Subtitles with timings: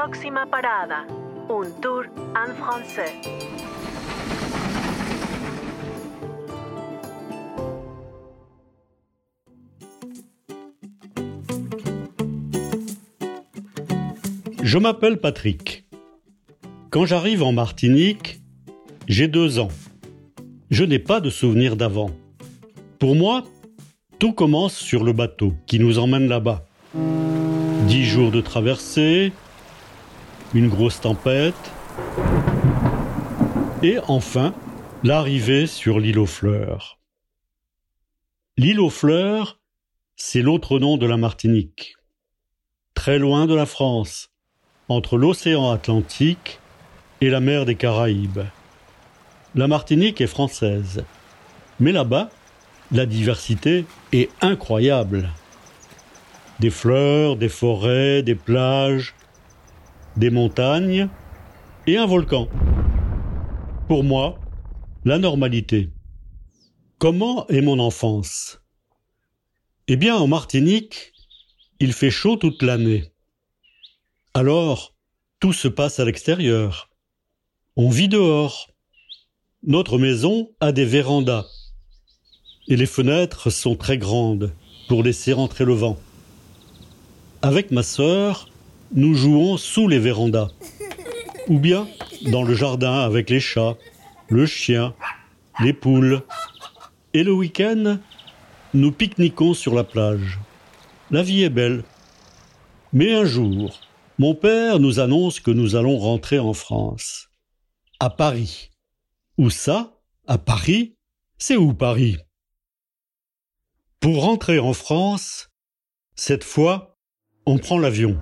[0.00, 1.06] Próxima parada,
[1.50, 2.04] un tour
[2.36, 3.14] en français.
[14.62, 15.84] Je m'appelle Patrick.
[16.90, 18.40] Quand j'arrive en Martinique,
[19.08, 19.72] j'ai deux ans.
[20.70, 22.10] Je n'ai pas de souvenir d'avant.
[23.00, 23.42] Pour moi,
[24.20, 26.64] tout commence sur le bateau qui nous emmène là-bas.
[27.88, 29.32] Dix jours de traversée,
[30.54, 31.54] une grosse tempête,
[33.82, 34.54] et enfin
[35.04, 36.98] l'arrivée sur l'île aux fleurs.
[38.56, 39.60] L'île aux fleurs,
[40.16, 41.94] c'est l'autre nom de la Martinique.
[42.94, 44.30] Très loin de la France,
[44.88, 46.58] entre l'océan Atlantique
[47.20, 48.40] et la mer des Caraïbes.
[49.54, 51.04] La Martinique est française,
[51.78, 52.30] mais là-bas,
[52.90, 55.30] la diversité est incroyable.
[56.58, 59.14] Des fleurs, des forêts, des plages,
[60.18, 61.08] des montagnes
[61.86, 62.48] et un volcan.
[63.86, 64.40] Pour moi,
[65.04, 65.90] la normalité.
[66.98, 68.60] Comment est mon enfance?
[69.86, 71.12] Eh bien, en Martinique,
[71.78, 73.12] il fait chaud toute l'année.
[74.34, 74.96] Alors,
[75.38, 76.90] tout se passe à l'extérieur.
[77.76, 78.70] On vit dehors.
[79.62, 81.46] Notre maison a des vérandas.
[82.66, 84.52] Et les fenêtres sont très grandes
[84.88, 85.96] pour laisser entrer le vent.
[87.40, 88.48] Avec ma sœur,
[88.92, 90.48] nous jouons sous les vérandas.
[91.48, 91.86] Ou bien
[92.26, 93.76] dans le jardin avec les chats,
[94.28, 94.94] le chien,
[95.60, 96.22] les poules.
[97.14, 97.98] Et le week-end,
[98.74, 100.38] nous pique-niquons sur la plage.
[101.10, 101.84] La vie est belle.
[102.92, 103.80] Mais un jour,
[104.18, 107.28] mon père nous annonce que nous allons rentrer en France.
[108.00, 108.70] À Paris.
[109.38, 109.94] Où ça?
[110.26, 110.96] À Paris?
[111.38, 112.18] C'est où Paris?
[114.00, 115.48] Pour rentrer en France,
[116.14, 116.96] cette fois,
[117.46, 118.20] on prend l'avion.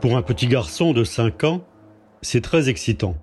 [0.00, 1.66] Pour un petit garçon de 5 ans,
[2.22, 3.16] c'est très excitant.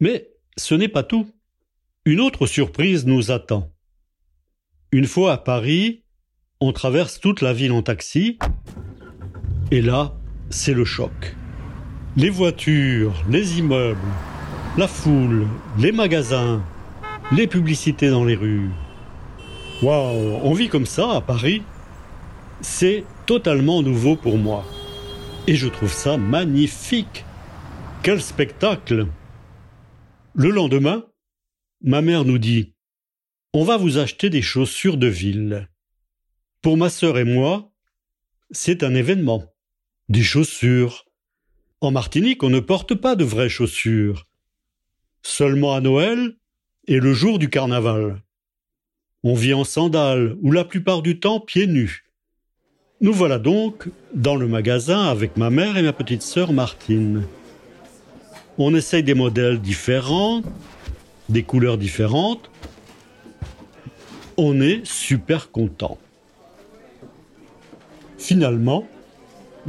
[0.00, 1.30] Mais ce n'est pas tout.
[2.06, 3.70] Une autre surprise nous attend.
[4.92, 6.04] Une fois à Paris,
[6.60, 8.38] on traverse toute la ville en taxi,
[9.70, 10.14] et là,
[10.48, 11.36] c'est le choc.
[12.16, 13.98] Les voitures, les immeubles,
[14.78, 15.46] la foule,
[15.78, 16.64] les magasins,
[17.30, 18.70] les publicités dans les rues.
[19.82, 21.62] Waouh, on vit comme ça à Paris
[22.62, 24.64] C'est totalement nouveau pour moi.
[25.48, 27.24] Et je trouve ça magnifique.
[28.02, 29.06] Quel spectacle
[30.34, 31.06] Le lendemain,
[31.80, 32.74] ma mère nous dit
[33.54, 35.70] On va vous acheter des chaussures de ville.
[36.60, 37.72] Pour ma sœur et moi,
[38.50, 39.42] c'est un événement.
[40.10, 41.06] Des chaussures.
[41.80, 44.26] En Martinique, on ne porte pas de vraies chaussures.
[45.22, 46.36] Seulement à Noël
[46.88, 48.22] et le jour du carnaval.
[49.22, 52.07] On vit en sandales ou la plupart du temps pieds nus.
[53.00, 57.22] Nous voilà donc dans le magasin avec ma mère et ma petite sœur Martine.
[58.58, 60.42] On essaye des modèles différents,
[61.28, 62.50] des couleurs différentes.
[64.36, 65.98] On est super content.
[68.18, 68.84] Finalement,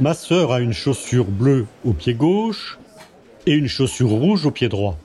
[0.00, 2.78] Ma sœur a une chaussure bleue au pied gauche
[3.44, 4.96] et une chaussure rouge au pied droit.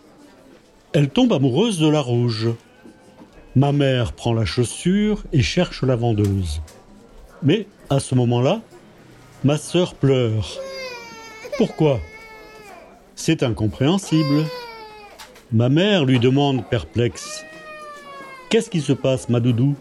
[0.93, 2.47] Elle tombe amoureuse de la rouge.
[3.57, 6.61] Ma mère prend la chaussure et cherche la vendeuse.
[7.43, 8.61] Mais à ce moment-là,
[9.43, 10.57] ma sœur pleure.
[11.57, 11.99] Pourquoi?
[13.15, 14.45] C'est incompréhensible.
[15.51, 17.43] Ma mère lui demande perplexe.
[18.49, 19.75] Qu'est-ce qui se passe, ma doudou?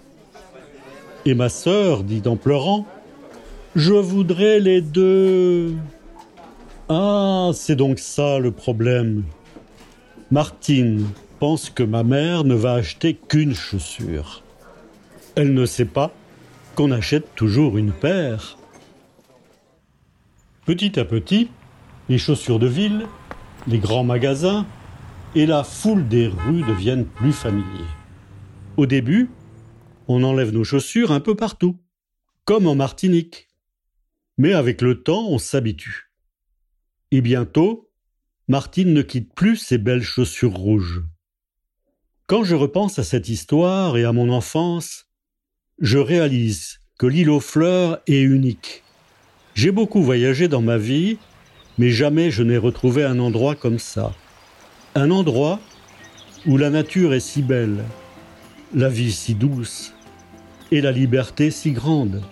[1.25, 2.87] Et ma sœur dit en pleurant
[3.77, 5.75] je voudrais les deux.
[6.89, 9.25] Ah, c'est donc ça le problème.
[10.31, 11.09] Martine
[11.41, 14.43] pense que ma mère ne va acheter qu'une chaussure.
[15.35, 16.13] Elle ne sait pas
[16.75, 18.59] qu'on achète toujours une paire.
[20.67, 21.51] Petit à petit,
[22.09, 23.07] les chaussures de ville,
[23.67, 24.67] les grands magasins
[25.35, 27.91] et la foule des rues deviennent plus familiers.
[28.77, 29.31] Au début,
[30.09, 31.79] on enlève nos chaussures un peu partout,
[32.45, 33.49] comme en Martinique.
[34.37, 36.13] Mais avec le temps, on s'habitue.
[37.11, 37.91] Et bientôt,
[38.49, 41.03] Martine ne quitte plus ses belles chaussures rouges.
[42.27, 45.07] Quand je repense à cette histoire et à mon enfance,
[45.81, 48.85] je réalise que l'île aux fleurs est unique.
[49.55, 51.19] J'ai beaucoup voyagé dans ma vie,
[51.79, 54.13] mais jamais je n'ai retrouvé un endroit comme ça.
[54.95, 55.61] Un endroit
[56.47, 57.85] où la nature est si belle,
[58.75, 59.95] la vie si douce
[60.71, 62.23] et la liberté si grande.